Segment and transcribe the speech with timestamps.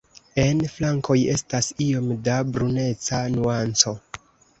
[0.43, 3.95] En flankoj estas iom da bruneca nuanco.